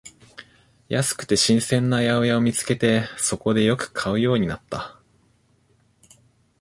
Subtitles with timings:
[0.89, 4.99] 安くて新鮮な八百屋を見つけて、そこでよく買うようになった